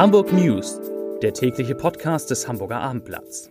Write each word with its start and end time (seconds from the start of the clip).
Hamburg 0.00 0.32
News, 0.32 0.80
der 1.20 1.34
tägliche 1.34 1.74
Podcast 1.74 2.30
des 2.30 2.48
Hamburger 2.48 2.80
Abendblatts. 2.80 3.50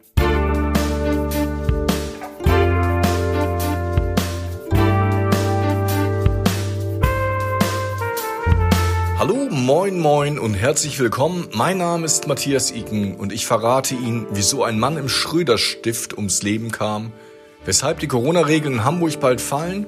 Hallo, 9.20 9.35
moin, 9.52 9.99
moin 9.99 10.39
und 10.39 10.55
herzlich 10.55 10.99
willkommen. 10.99 11.48
Mein 11.54 11.77
Name 11.77 12.05
ist 12.05 12.27
Matthias 12.27 12.71
Iken 12.71 13.16
und 13.18 13.31
ich 13.31 13.45
verrate 13.45 13.93
Ihnen, 13.93 14.25
wieso 14.31 14.63
ein 14.63 14.79
Mann 14.79 14.97
im 14.97 15.07
Schröder-Stift 15.07 16.18
ums 16.18 16.41
Leben 16.41 16.71
kam, 16.71 17.11
weshalb 17.63 18.00
die 18.00 18.07
Corona-Regeln 18.07 18.73
in 18.73 18.84
Hamburg 18.84 19.20
bald 19.20 19.39
fallen 19.39 19.86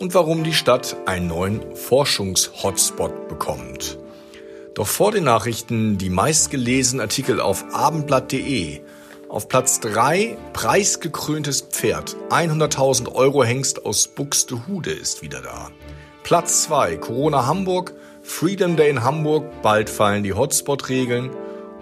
und 0.00 0.12
warum 0.16 0.42
die 0.42 0.54
Stadt 0.54 0.96
einen 1.06 1.28
neuen 1.28 1.76
Forschungs-Hotspot 1.76 3.28
bekommt. 3.28 3.99
Doch 4.74 4.86
vor 4.86 5.10
den 5.10 5.24
Nachrichten 5.24 5.98
die 5.98 6.10
meistgelesenen 6.10 7.00
Artikel 7.00 7.40
auf 7.40 7.64
abendblatt.de. 7.72 8.80
Auf 9.28 9.48
Platz 9.48 9.80
3 9.80 10.36
preisgekröntes 10.52 11.62
Pferd. 11.62 12.16
100.000 12.30 13.12
Euro 13.14 13.44
Hengst 13.44 13.84
aus 13.84 14.08
Buxtehude 14.08 14.90
ist 14.90 15.22
wieder 15.22 15.40
da. 15.40 15.70
Platz 16.22 16.64
2 16.64 16.96
Corona 16.96 17.46
Hamburg. 17.46 17.94
Freedom 18.22 18.76
Day 18.76 18.90
in 18.90 19.02
Hamburg. 19.02 19.62
Bald 19.62 19.90
fallen 19.90 20.22
die 20.22 20.34
Hotspot-Regeln. 20.34 21.30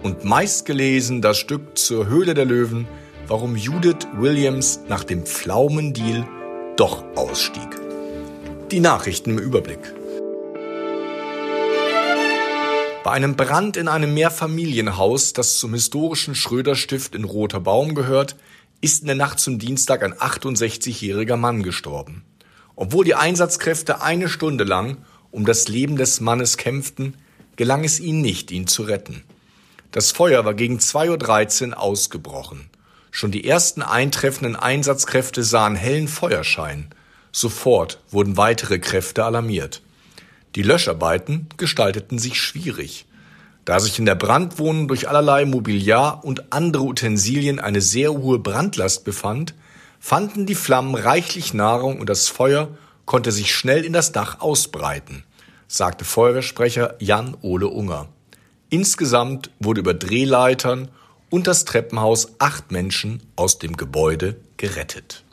Und 0.01 0.23
meistgelesen 0.23 1.21
das 1.21 1.37
Stück 1.37 1.77
zur 1.77 2.07
Höhle 2.07 2.33
der 2.33 2.45
Löwen. 2.45 2.87
Warum 3.27 3.55
Judith 3.55 4.07
Williams 4.17 4.79
nach 4.87 5.03
dem 5.03 5.25
Pflaumendeal 5.25 6.27
doch 6.75 7.03
ausstieg. 7.15 7.69
Die 8.71 8.79
Nachrichten 8.79 9.31
im 9.31 9.39
Überblick. 9.39 9.98
Bei 13.09 13.15
einem 13.15 13.35
Brand 13.35 13.75
in 13.75 13.87
einem 13.87 14.13
Mehrfamilienhaus, 14.13 15.33
das 15.33 15.57
zum 15.57 15.73
historischen 15.73 16.35
Schröder-Stift 16.35 17.15
in 17.15 17.23
Roter 17.23 17.59
Baum 17.59 17.95
gehört, 17.95 18.35
ist 18.81 19.01
in 19.01 19.07
der 19.07 19.15
Nacht 19.15 19.39
zum 19.39 19.57
Dienstag 19.57 20.03
ein 20.03 20.13
68-jähriger 20.13 21.35
Mann 21.35 21.63
gestorben. 21.63 22.23
Obwohl 22.75 23.03
die 23.03 23.15
Einsatzkräfte 23.15 24.03
eine 24.03 24.29
Stunde 24.29 24.63
lang 24.63 24.97
um 25.31 25.43
das 25.43 25.67
Leben 25.67 25.95
des 25.95 26.21
Mannes 26.21 26.57
kämpften, 26.57 27.17
gelang 27.55 27.83
es 27.83 27.99
ihnen 27.99 28.21
nicht, 28.21 28.51
ihn 28.51 28.67
zu 28.67 28.83
retten. 28.83 29.23
Das 29.91 30.11
Feuer 30.11 30.45
war 30.45 30.53
gegen 30.53 30.77
2.13 30.77 31.69
Uhr 31.69 31.79
ausgebrochen. 31.79 32.69
Schon 33.09 33.31
die 33.31 33.47
ersten 33.47 33.81
eintreffenden 33.81 34.55
Einsatzkräfte 34.55 35.41
sahen 35.41 35.75
hellen 35.75 36.07
Feuerschein. 36.07 36.89
Sofort 37.31 38.03
wurden 38.11 38.37
weitere 38.37 38.77
Kräfte 38.77 39.25
alarmiert. 39.25 39.81
Die 40.55 40.63
Löscharbeiten 40.63 41.47
gestalteten 41.57 42.17
sich 42.19 42.41
schwierig. 42.41 43.05
Da 43.65 43.79
sich 43.79 43.99
in 43.99 44.05
der 44.05 44.15
Brandwohnung 44.15 44.87
durch 44.87 45.07
allerlei 45.07 45.45
Mobiliar 45.45 46.25
und 46.25 46.51
andere 46.51 46.83
Utensilien 46.83 47.59
eine 47.59 47.81
sehr 47.81 48.11
hohe 48.11 48.39
Brandlast 48.39 49.05
befand, 49.05 49.53
fanden 49.99 50.45
die 50.45 50.55
Flammen 50.55 50.95
reichlich 50.95 51.53
Nahrung 51.53 51.99
und 51.99 52.09
das 52.09 52.29
Feuer 52.29 52.69
konnte 53.05 53.31
sich 53.31 53.53
schnell 53.53 53.83
in 53.83 53.93
das 53.93 54.11
Dach 54.11 54.39
ausbreiten, 54.39 55.23
sagte 55.67 56.05
Feuerwehrsprecher 56.05 56.95
Jan 56.99 57.35
Ole 57.41 57.67
Unger. 57.67 58.07
Insgesamt 58.69 59.51
wurde 59.59 59.81
über 59.81 59.93
Drehleitern 59.93 60.89
und 61.29 61.47
das 61.47 61.65
Treppenhaus 61.65 62.33
acht 62.39 62.71
Menschen 62.71 63.21
aus 63.35 63.59
dem 63.59 63.77
Gebäude 63.77 64.39
gerettet. 64.57 65.23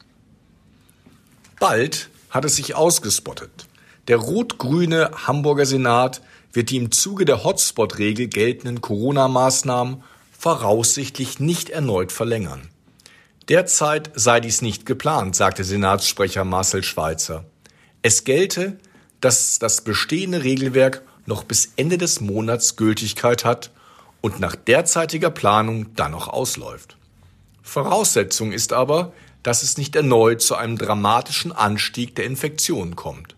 Bald 1.58 2.10
hat 2.30 2.44
es 2.44 2.56
sich 2.56 2.74
ausgespottet. 2.74 3.66
Der 4.08 4.18
rot-grüne 4.18 5.10
Hamburger 5.26 5.66
Senat 5.66 6.22
wird 6.52 6.70
die 6.70 6.76
im 6.76 6.92
Zuge 6.92 7.24
der 7.24 7.44
Hotspot-Regel 7.44 8.28
geltenden 8.28 8.80
Corona-Maßnahmen 8.80 10.02
voraussichtlich 10.38 11.40
nicht 11.40 11.70
erneut 11.70 12.12
verlängern. 12.12 12.68
Derzeit 13.48 14.10
sei 14.14 14.40
dies 14.40 14.62
nicht 14.62 14.86
geplant, 14.86 15.36
sagte 15.36 15.64
Senatssprecher 15.64 16.44
Marcel 16.44 16.82
Schweitzer. 16.82 17.44
Es 18.02 18.24
gelte, 18.24 18.78
dass 19.20 19.58
das 19.58 19.82
bestehende 19.82 20.44
Regelwerk 20.44 21.02
noch 21.26 21.44
bis 21.44 21.72
Ende 21.76 21.98
des 21.98 22.20
Monats 22.20 22.76
Gültigkeit 22.76 23.44
hat 23.44 23.70
und 24.20 24.40
nach 24.40 24.56
derzeitiger 24.56 25.30
Planung 25.30 25.94
dann 25.94 26.12
noch 26.12 26.28
ausläuft. 26.28 26.96
Voraussetzung 27.62 28.52
ist 28.52 28.72
aber, 28.72 29.12
dass 29.42 29.62
es 29.62 29.76
nicht 29.78 29.94
erneut 29.94 30.42
zu 30.42 30.56
einem 30.56 30.78
dramatischen 30.78 31.52
Anstieg 31.52 32.14
der 32.16 32.24
Infektionen 32.24 32.96
kommt. 32.96 33.35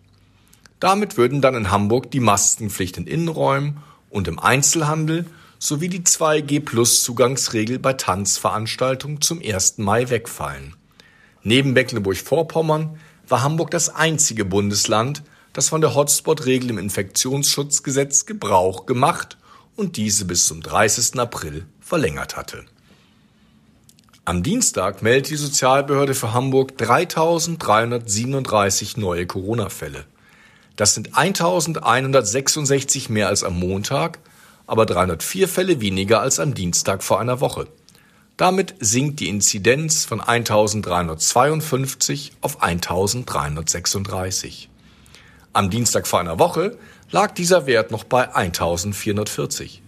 Damit 0.79 1.17
würden 1.17 1.41
dann 1.41 1.55
in 1.55 1.71
Hamburg 1.71 2.11
die 2.11 2.19
Maskenpflicht 2.19 2.97
in 2.97 3.07
Innenräumen 3.07 3.77
und 4.09 4.27
im 4.27 4.39
Einzelhandel 4.39 5.25
sowie 5.59 5.89
die 5.89 6.01
2G-Plus-Zugangsregel 6.01 7.79
bei 7.79 7.93
Tanzveranstaltungen 7.93 9.21
zum 9.21 9.41
1. 9.41 9.79
Mai 9.79 10.09
wegfallen. 10.09 10.75
Neben 11.43 11.73
Mecklenburg-Vorpommern 11.73 12.97
war 13.27 13.43
Hamburg 13.43 13.71
das 13.71 13.93
einzige 13.93 14.45
Bundesland, 14.45 15.21
das 15.53 15.69
von 15.69 15.81
der 15.81 15.95
Hotspot-Regel 15.95 16.69
im 16.69 16.77
Infektionsschutzgesetz 16.77 18.25
Gebrauch 18.25 18.85
gemacht 18.85 19.37
und 19.75 19.97
diese 19.97 20.23
bis 20.25 20.45
zum 20.47 20.61
30. 20.61 21.19
April 21.19 21.65
verlängert 21.81 22.37
hatte. 22.37 22.63
Am 24.25 24.43
Dienstag 24.43 25.01
meldet 25.01 25.31
die 25.31 25.37
Sozialbehörde 25.37 26.13
für 26.13 26.33
Hamburg 26.33 26.77
3337 26.77 28.95
neue 28.95 29.25
Corona-Fälle. 29.25 30.05
Das 30.79 30.93
sind 30.93 31.17
1166 31.17 33.09
mehr 33.09 33.27
als 33.27 33.43
am 33.43 33.59
Montag, 33.59 34.19
aber 34.65 34.85
304 34.85 35.49
Fälle 35.49 35.81
weniger 35.81 36.21
als 36.21 36.39
am 36.39 36.53
Dienstag 36.53 37.03
vor 37.03 37.19
einer 37.19 37.41
Woche. 37.41 37.67
Damit 38.37 38.75
sinkt 38.79 39.19
die 39.19 39.27
Inzidenz 39.27 40.05
von 40.05 40.21
1352 40.21 42.31
auf 42.39 42.63
1336. 42.63 44.69
Am 45.51 45.69
Dienstag 45.69 46.07
vor 46.07 46.21
einer 46.21 46.39
Woche 46.39 46.77
lag 47.11 47.33
dieser 47.33 47.67
Wert 47.67 47.91
noch 47.91 48.05
bei 48.05 48.33
1440. 48.33 49.83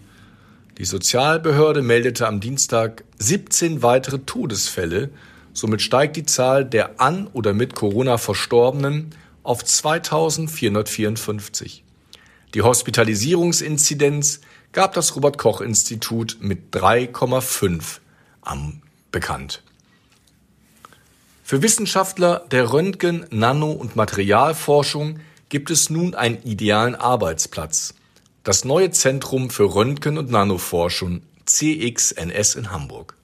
Die 0.78 0.84
Sozialbehörde 0.84 1.84
meldete 1.84 2.28
am 2.28 2.42
Dienstag 2.42 3.06
17 3.18 3.82
weitere 3.82 4.20
Todesfälle, 4.20 5.10
somit 5.54 5.82
steigt 5.82 6.18
die 6.18 6.26
Zahl 6.26 6.66
der 6.66 7.00
an 7.00 7.28
oder 7.28 7.54
mit 7.54 7.76
Corona 7.76 8.18
Verstorbenen 8.18 9.16
auf 9.44 9.64
2454. 9.64 11.84
Die 12.54 12.62
Hospitalisierungsinzidenz 12.62 14.42
gab 14.72 14.94
das 14.94 15.16
Robert 15.16 15.38
Koch 15.38 15.62
Institut 15.62 16.38
mit 16.42 16.74
3,5 16.74 18.00
am 18.42 18.82
bekannt. 19.12 19.64
Für 21.44 21.62
Wissenschaftler 21.62 22.46
der 22.52 22.72
Röntgen-, 22.72 23.26
Nano- 23.30 23.72
und 23.72 23.96
Materialforschung 23.96 25.20
gibt 25.50 25.70
es 25.70 25.90
nun 25.90 26.16
einen 26.16 26.42
idealen 26.44 26.96
Arbeitsplatz. 26.96 27.94
Das 28.44 28.64
neue 28.64 28.92
Zentrum 28.92 29.50
für 29.50 29.76
Röntgen- 29.76 30.18
und 30.18 30.32
Nanoforschung 30.32 31.22
CXNS 31.46 32.56
in 32.56 32.72
Hamburg. 32.72 33.16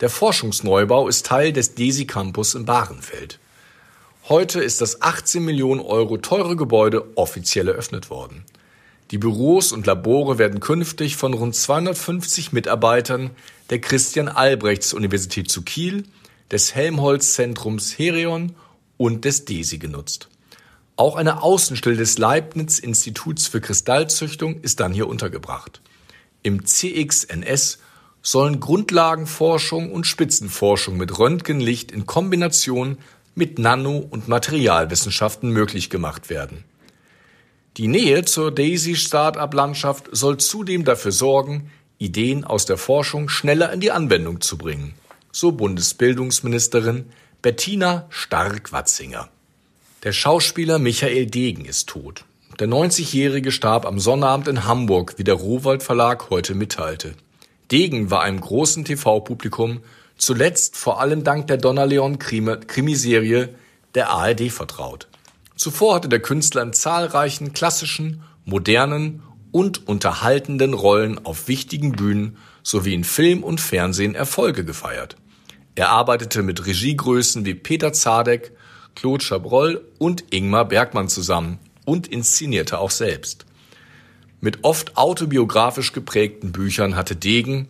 Der 0.00 0.10
Forschungsneubau 0.10 1.08
ist 1.08 1.26
Teil 1.26 1.52
des 1.52 1.74
DESI 1.74 2.06
Campus 2.06 2.54
in 2.54 2.66
Bahrenfeld. 2.66 3.38
Heute 4.30 4.60
ist 4.60 4.80
das 4.80 5.02
18 5.02 5.44
Millionen 5.44 5.80
Euro 5.80 6.16
teure 6.16 6.54
Gebäude 6.54 7.04
offiziell 7.16 7.66
eröffnet 7.66 8.10
worden. 8.10 8.44
Die 9.10 9.18
Büros 9.18 9.72
und 9.72 9.86
Labore 9.86 10.38
werden 10.38 10.60
künftig 10.60 11.16
von 11.16 11.34
rund 11.34 11.56
250 11.56 12.52
Mitarbeitern 12.52 13.30
der 13.70 13.80
Christian 13.80 14.28
Albrechts 14.28 14.94
Universität 14.94 15.50
zu 15.50 15.62
Kiel, 15.62 16.04
des 16.52 16.76
Helmholtz 16.76 17.34
Zentrums 17.34 17.98
Herion 17.98 18.54
und 18.98 19.24
des 19.24 19.46
DESI 19.46 19.78
genutzt. 19.78 20.28
Auch 20.94 21.16
eine 21.16 21.42
Außenstelle 21.42 21.96
des 21.96 22.16
Leibniz 22.16 22.78
Instituts 22.78 23.48
für 23.48 23.60
Kristallzüchtung 23.60 24.60
ist 24.60 24.78
dann 24.78 24.92
hier 24.92 25.08
untergebracht. 25.08 25.80
Im 26.44 26.66
CXNS 26.66 27.80
sollen 28.22 28.60
Grundlagenforschung 28.60 29.90
und 29.90 30.06
Spitzenforschung 30.06 30.96
mit 30.96 31.18
Röntgenlicht 31.18 31.90
in 31.90 32.06
Kombination 32.06 32.98
mit 33.40 33.58
Nano- 33.58 34.06
und 34.10 34.28
Materialwissenschaften 34.28 35.50
möglich 35.50 35.88
gemacht 35.88 36.28
werden. 36.28 36.62
Die 37.78 37.88
Nähe 37.88 38.26
zur 38.26 38.52
Daisy-Startup-Landschaft 38.54 40.10
soll 40.12 40.36
zudem 40.36 40.84
dafür 40.84 41.10
sorgen, 41.10 41.70
Ideen 41.96 42.44
aus 42.44 42.66
der 42.66 42.76
Forschung 42.76 43.30
schneller 43.30 43.72
in 43.72 43.80
die 43.80 43.92
Anwendung 43.92 44.42
zu 44.42 44.58
bringen, 44.58 44.92
so 45.32 45.52
Bundesbildungsministerin 45.52 47.06
Bettina 47.40 48.06
Stark-Watzinger. 48.10 49.30
Der 50.02 50.12
Schauspieler 50.12 50.78
Michael 50.78 51.24
Degen 51.24 51.64
ist 51.64 51.88
tot. 51.88 52.24
Der 52.58 52.68
90-Jährige 52.68 53.52
starb 53.52 53.86
am 53.86 53.98
Sonnabend 53.98 54.48
in 54.48 54.66
Hamburg, 54.66 55.14
wie 55.16 55.24
der 55.24 55.34
Rowold 55.34 55.82
Verlag 55.82 56.28
heute 56.28 56.54
mitteilte. 56.54 57.14
Degen 57.70 58.10
war 58.10 58.20
einem 58.20 58.42
großen 58.42 58.84
TV-Publikum 58.84 59.80
zuletzt 60.20 60.76
vor 60.76 61.00
allem 61.00 61.24
dank 61.24 61.46
der 61.48 61.56
Donnerleon-Krimiserie 61.56 63.48
der 63.94 64.10
ARD 64.10 64.52
vertraut. 64.52 65.08
Zuvor 65.56 65.96
hatte 65.96 66.08
der 66.08 66.20
Künstler 66.20 66.62
in 66.62 66.72
zahlreichen 66.72 67.52
klassischen, 67.52 68.22
modernen 68.44 69.22
und 69.50 69.88
unterhaltenden 69.88 70.74
Rollen 70.74 71.24
auf 71.24 71.48
wichtigen 71.48 71.92
Bühnen 71.92 72.36
sowie 72.62 72.94
in 72.94 73.04
Film 73.04 73.42
und 73.42 73.60
Fernsehen 73.60 74.14
Erfolge 74.14 74.64
gefeiert. 74.64 75.16
Er 75.74 75.88
arbeitete 75.88 76.42
mit 76.42 76.66
Regiegrößen 76.66 77.44
wie 77.44 77.54
Peter 77.54 77.92
Zadek, 77.92 78.52
Claude 78.94 79.24
Chabrol 79.24 79.80
und 79.98 80.24
Ingmar 80.30 80.66
Bergmann 80.66 81.08
zusammen 81.08 81.58
und 81.84 82.06
inszenierte 82.06 82.78
auch 82.78 82.90
selbst. 82.90 83.46
Mit 84.40 84.60
oft 84.62 84.96
autobiografisch 84.96 85.92
geprägten 85.92 86.52
Büchern 86.52 86.96
hatte 86.96 87.16
Degen 87.16 87.68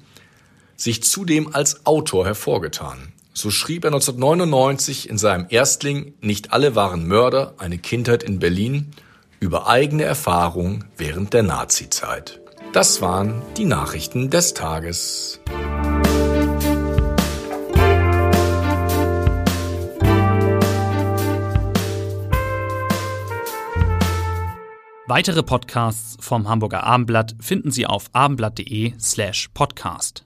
sich 0.80 1.02
zudem 1.02 1.54
als 1.54 1.84
Autor 1.84 2.24
hervorgetan. 2.24 3.12
So 3.32 3.50
schrieb 3.50 3.84
er 3.84 3.88
1999 3.88 5.08
in 5.08 5.18
seinem 5.18 5.46
Erstling 5.48 6.14
Nicht 6.20 6.52
alle 6.52 6.74
waren 6.74 7.06
Mörder, 7.06 7.54
eine 7.58 7.78
Kindheit 7.78 8.22
in 8.22 8.38
Berlin 8.38 8.92
über 9.40 9.66
eigene 9.66 10.04
Erfahrungen 10.04 10.84
während 10.96 11.32
der 11.32 11.42
Nazizeit. 11.42 12.40
Das 12.72 13.00
waren 13.00 13.42
die 13.56 13.64
Nachrichten 13.64 14.30
des 14.30 14.54
Tages. 14.54 15.40
Weitere 25.06 25.42
Podcasts 25.42 26.16
vom 26.20 26.48
Hamburger 26.48 26.84
Abendblatt 26.84 27.34
finden 27.40 27.72
Sie 27.72 27.86
auf 27.86 28.10
abendblatt.de 28.12 28.92
slash 29.00 29.48
podcast. 29.52 30.24